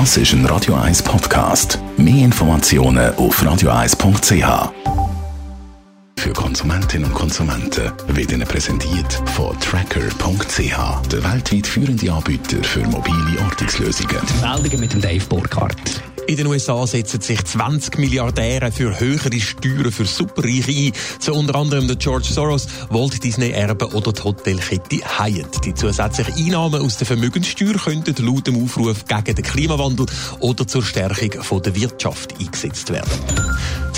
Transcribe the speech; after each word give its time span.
Das 0.00 0.16
ist 0.16 0.32
ein 0.32 0.44
Radio 0.46 0.74
1 0.74 1.04
Podcast. 1.04 1.78
Mehr 1.96 2.24
Informationen 2.24 3.14
auf 3.14 3.40
radio1.ch. 3.40 4.72
Für 6.18 6.32
Konsumentinnen 6.32 7.06
und 7.08 7.14
Konsumenten 7.14 7.92
wird 8.08 8.32
Ihnen 8.32 8.44
präsentiert 8.44 9.12
von 9.36 9.56
Tracker.ch, 9.60 11.08
der 11.12 11.32
weltweit 11.32 11.66
führende 11.68 12.12
Anbieter 12.12 12.64
für 12.64 12.80
mobile 12.88 13.40
Ortungslösungen. 13.44 14.18
Meldungen 14.40 14.80
mit 14.80 14.94
dem 14.94 15.00
Dave 15.00 15.24
Burkhardt. 15.28 16.02
In 16.26 16.36
den 16.36 16.46
USA 16.46 16.86
setzen 16.86 17.20
sich 17.20 17.44
20 17.44 17.98
Milliardäre 17.98 18.72
für 18.72 18.98
höhere 18.98 19.40
Steuern 19.40 19.92
für 19.92 20.06
Superreiche 20.06 20.70
ein. 20.70 20.92
So 21.18 21.34
unter 21.34 21.54
anderem 21.56 21.86
der 21.86 21.96
George 21.96 22.28
Soros, 22.30 22.66
Walt 22.88 23.22
Disney 23.22 23.50
Erbe 23.50 23.88
oder 23.88 24.12
die 24.12 24.22
Hotelkette 24.22 25.00
Hyatt. 25.18 25.64
Die 25.64 25.74
zusätzlichen 25.74 26.34
Einnahmen 26.34 26.80
aus 26.80 26.96
der 26.96 27.06
Vermögenssteuer 27.06 27.74
könnten 27.74 28.24
laut 28.24 28.46
dem 28.46 28.62
Aufruf 28.62 29.04
gegen 29.04 29.34
den 29.34 29.44
Klimawandel 29.44 30.06
oder 30.40 30.66
zur 30.66 30.82
Stärkung 30.82 31.62
der 31.62 31.74
Wirtschaft 31.74 32.34
eingesetzt 32.40 32.90
werden. 32.90 33.53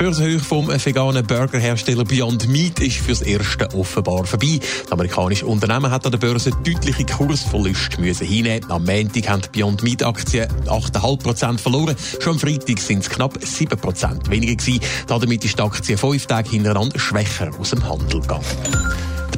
Börsenhöhe 0.00 0.40
vom 0.40 0.66
veganen 0.68 1.26
Burgerhersteller 1.26 2.04
Beyond 2.04 2.48
Meat 2.48 2.80
ist 2.80 2.96
fürs 2.96 3.20
Erste 3.20 3.68
offenbar 3.74 4.24
vorbei. 4.24 4.58
Das 4.84 4.92
amerikanische 4.92 5.44
Unternehmen 5.44 5.90
hat 5.90 6.06
an 6.06 6.12
der 6.12 6.18
Börse 6.18 6.52
deutliche 6.52 7.04
Kursverluste 7.04 8.00
müssen 8.00 8.26
hinnehmen. 8.26 8.70
Am 8.70 8.82
Montag 8.86 9.28
haben 9.28 9.42
die 9.42 9.58
Beyond 9.58 9.82
Meat 9.82 10.02
Aktien 10.02 10.48
8,5% 10.64 11.58
verloren. 11.58 11.96
Schon 12.18 12.32
am 12.32 12.38
Freitag 12.38 12.78
sind 12.78 13.00
es 13.00 13.10
knapp 13.10 13.36
7% 13.36 14.30
weniger 14.30 14.54
gewesen. 14.54 14.80
Damit 15.06 15.44
ist 15.44 15.58
die 15.58 15.62
Aktie 15.62 15.98
fünf 15.98 16.24
Tage 16.24 16.48
hintereinander 16.48 16.98
schwächer 16.98 17.50
aus 17.58 17.68
dem 17.68 17.86
Handel 17.86 18.22
gegangen. 18.22 18.46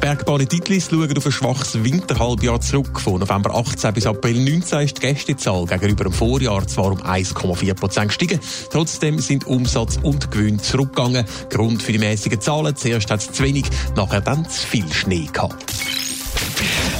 Bergbahnen 0.03 0.49
Titlis 0.49 0.89
schauen 0.89 1.17
auf 1.17 1.25
ein 1.25 1.31
schwaches 1.31 1.81
Winterhalbjahr 1.81 2.59
zurück. 2.59 2.99
Von 2.99 3.21
November 3.21 3.55
18 3.55 3.93
bis 3.93 4.05
April 4.05 4.43
19 4.43 4.81
ist 4.81 4.97
die 4.97 5.01
Gästezahl 5.01 5.65
gegenüber 5.65 6.03
dem 6.03 6.11
Vorjahr 6.11 6.67
zwar 6.67 6.91
um 6.91 7.01
1,4 7.01 7.73
Prozent 7.73 8.09
gestiegen. 8.09 8.41
Trotzdem 8.69 9.19
sind 9.19 9.47
Umsatz 9.47 9.97
und 10.03 10.29
Gewinn 10.29 10.59
zurückgegangen. 10.59 11.25
Grund 11.49 11.81
für 11.81 11.93
die 11.93 11.99
mäßigen 11.99 12.41
Zahlen. 12.41 12.75
Zuerst 12.75 13.09
hat 13.11 13.21
es 13.21 13.31
zu 13.31 13.43
wenig, 13.43 13.63
nachher 13.95 14.19
dann 14.19 14.43
zu 14.49 14.67
viel 14.67 14.91
Schnee 14.91 15.29
gehabt. 15.31 15.72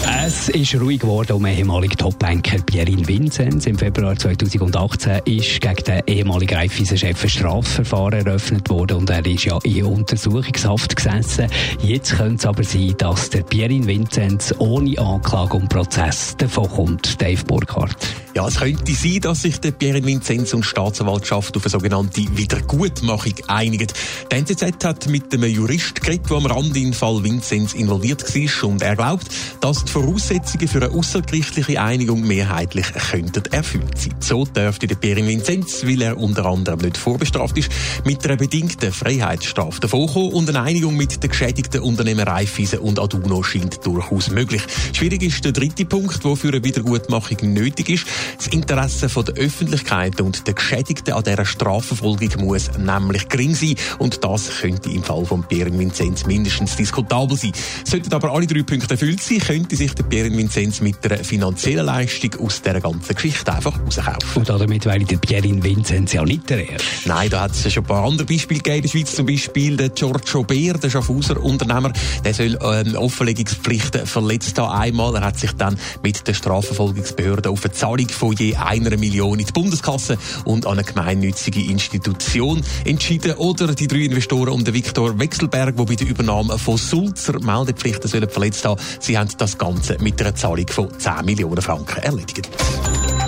Es 0.05 0.49
ist 0.49 0.75
ruhig 0.75 0.99
geworden 0.99 1.33
um 1.33 1.45
ehemaligen 1.45 1.97
Top-Banker 1.97 2.57
Pierin 2.65 3.07
Vinzenz. 3.07 3.65
Im 3.65 3.77
Februar 3.77 4.15
2018 4.17 5.21
ist 5.25 5.61
gegen 5.61 5.83
den 5.85 6.01
ehemaligen 6.07 6.55
Raiffeisen-Chef 6.55 7.23
ein 7.23 7.29
Strafverfahren 7.29 8.25
eröffnet 8.25 8.69
worden 8.69 8.97
und 8.97 9.09
er 9.09 9.25
ist 9.25 9.45
ja 9.45 9.57
in 9.63 9.85
Untersuchungshaft 9.85 10.95
gesessen. 10.95 11.47
Jetzt 11.81 12.17
könnte 12.17 12.35
es 12.35 12.45
aber 12.45 12.63
sein, 12.63 12.93
dass 12.97 13.29
der 13.29 13.43
Pierin 13.43 13.87
Vinzenz 13.87 14.53
ohne 14.57 14.97
Anklage 14.99 15.55
und 15.57 15.69
Prozess 15.69 16.35
davonkommt. 16.37 17.21
Dave 17.21 17.43
Burkhardt. 17.45 17.95
Ja, 18.35 18.47
es 18.47 18.55
könnte 18.55 18.91
sein, 18.93 19.21
dass 19.21 19.43
sich 19.43 19.59
der 19.59 19.69
Pierre 19.71 20.03
Vinzenz 20.03 20.55
und 20.55 20.65
Staatsanwaltschaft 20.65 21.55
auf 21.55 21.63
eine 21.65 21.69
sogenannte 21.69 22.21
Wiedergutmachung 22.35 23.33
einigen. 23.47 23.85
Die 24.31 24.35
NZZ 24.35 24.83
hat 24.83 25.07
mit 25.07 25.31
einem 25.31 25.51
Jurist 25.51 26.01
geredet, 26.01 26.31
der 26.31 26.37
am 26.37 26.47
Rand 26.47 26.75
im 26.75 26.93
Fall 26.93 27.23
Vinzenz 27.23 27.73
involviert 27.73 28.23
war 28.23 28.69
und 28.69 28.81
er 28.81 28.95
glaubt, 28.95 29.27
dass 29.61 29.85
die 29.85 29.91
Voraussetzungen 29.91 30.67
für 30.67 30.83
eine 30.83 30.89
außergerichtliche 30.89 31.79
Einigung 31.79 32.25
mehrheitlich 32.25 32.87
könnten 33.11 33.43
erfüllt 33.51 33.99
sein. 33.99 34.15
So 34.19 34.45
dürfte 34.45 34.87
der 34.87 34.95
Pierre 34.95 35.27
Vinzenz, 35.27 35.85
weil 35.85 36.01
er 36.01 36.17
unter 36.17 36.47
anderem 36.47 36.79
nicht 36.79 36.97
vorbestraft 36.97 37.55
ist, 37.59 37.69
mit 38.03 38.25
einer 38.25 38.37
bedingten 38.37 38.91
Freiheitsstrafe 38.91 39.79
davonkommen 39.79 40.33
und 40.33 40.49
eine 40.49 40.63
Einigung 40.63 40.97
mit 40.97 41.21
den 41.21 41.29
geschädigten 41.29 41.81
Unternehmen 41.81 42.27
Raiffeisen 42.27 42.79
und 42.79 42.99
Aduno 42.99 43.43
scheint 43.43 43.85
durchaus 43.85 44.31
möglich. 44.31 44.63
Schwierig 44.93 45.21
ist 45.21 45.45
der 45.45 45.51
dritte 45.51 45.85
Punkt, 45.85 46.25
der 46.25 46.35
für 46.35 46.47
eine 46.47 46.63
Wiedergutmachung 46.63 47.53
nötig 47.53 47.89
ist. 47.89 48.05
Das 48.37 48.47
Interesse 48.47 49.09
von 49.09 49.25
der 49.25 49.35
Öffentlichkeit 49.35 50.21
und 50.21 50.47
der 50.47 50.53
Geschädigten 50.53 51.13
an 51.13 51.23
dieser 51.23 51.45
Strafverfolgung 51.45 52.29
muss 52.37 52.71
nämlich 52.77 53.29
gering 53.29 53.55
sein 53.55 53.75
und 53.99 54.23
das 54.23 54.49
könnte 54.61 54.89
im 54.89 55.03
Fall 55.03 55.25
von 55.25 55.43
Pierre 55.43 55.71
Vinzenz 55.77 56.25
mindestens 56.25 56.75
diskutabel 56.75 57.37
sein. 57.37 57.51
Sollten 57.83 58.13
aber 58.13 58.31
alle 58.31 58.47
drei 58.47 58.63
Punkte 58.63 58.91
erfüllt 58.91 59.21
sein, 59.21 59.39
könnte 59.39 59.75
sich 59.75 59.93
der 59.93 60.03
Pierre 60.03 60.31
Vinzenz 60.31 60.81
mit 60.81 61.03
einer 61.05 61.23
finanziellen 61.23 61.85
Leistung 61.85 62.35
aus 62.39 62.61
dieser 62.61 62.81
ganzen 62.81 63.15
Geschichte 63.15 63.53
einfach 63.53 63.79
rauskaufen. 63.79 64.19
Und 64.35 64.49
damit 64.49 64.85
wäre 64.85 64.99
der 64.99 65.17
Pierre 65.17 65.63
Vinzenz 65.63 66.13
ja 66.13 66.23
nicht 66.23 66.49
der 66.49 66.69
Erste. 66.69 66.87
Nein, 67.05 67.29
da 67.29 67.41
hat 67.41 67.51
es 67.51 67.71
schon 67.71 67.83
ein 67.83 67.87
paar 67.87 68.05
andere 68.05 68.25
Beispiele 68.25 68.59
gegeben 68.59 68.77
in 68.77 68.81
der 68.83 68.89
Schweiz, 68.89 69.15
zum 69.15 69.25
Beispiel 69.25 69.77
der 69.77 69.89
Giorgio 69.89 70.43
Beer, 70.43 70.73
der 70.73 70.89
Schaffhauser 70.89 71.41
Unternehmer, 71.41 71.91
der 72.23 72.33
soll 72.33 72.57
ähm, 72.61 72.95
Offenlegungspflichten 72.95 74.05
verletzt 74.05 74.57
haben 74.59 74.71
einmal. 74.79 75.15
Er 75.15 75.21
hat 75.21 75.39
sich 75.39 75.51
dann 75.53 75.77
mit 76.03 76.27
der 76.27 76.33
Strafverfolgungsbehörde 76.33 77.49
auf 77.49 77.63
eine 77.63 77.73
Zahlung 77.73 78.07
von 78.13 78.33
je 78.33 78.55
einer 78.55 78.97
Million 78.97 79.39
in 79.39 79.45
die 79.45 79.51
Bundeskasse 79.51 80.17
und 80.45 80.65
an 80.65 80.73
eine 80.73 80.83
gemeinnützige 80.83 81.61
Institution 81.61 82.61
entschieden. 82.85 83.35
Oder 83.35 83.73
die 83.73 83.87
drei 83.87 83.99
Investoren 83.99 84.49
um 84.49 84.63
den 84.63 84.73
Viktor 84.73 85.19
Wechselberg, 85.19 85.75
die 85.77 85.85
bei 85.85 85.95
der 85.95 86.07
Übernahme 86.07 86.57
von 86.57 86.77
Sulzer 86.77 87.39
Meldepflichten 87.39 88.09
sollen 88.09 88.29
verletzt 88.29 88.65
haben. 88.65 88.81
Sie 88.99 89.17
haben 89.17 89.29
das 89.37 89.57
Ganze 89.57 89.97
mit 89.99 90.21
einer 90.21 90.35
Zahlung 90.35 90.67
von 90.67 90.89
10 90.97 91.25
Millionen 91.25 91.61
Franken 91.61 92.01
erledigt. 92.01 92.49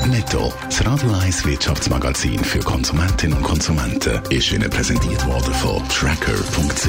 Netto, 0.07 0.53
das 0.65 0.85
Radio 0.85 1.11
1 1.13 1.45
Wirtschaftsmagazin 1.45 2.43
für 2.43 2.59
Konsumentinnen 2.59 3.37
und 3.37 3.43
Konsumenten, 3.43 4.21
ist 4.29 4.51
Ihnen 4.51 4.69
präsentiert 4.69 5.25
worden 5.25 5.53
von 5.55 5.81
Tracker.ch. 5.89 6.87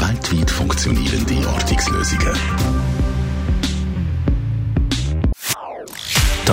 Weltweit 0.00 0.50
funktionierende 0.50 1.48
Ortungslösungen. 1.48 3.03